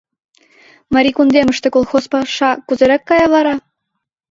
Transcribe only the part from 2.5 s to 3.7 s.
кузерак кая вара?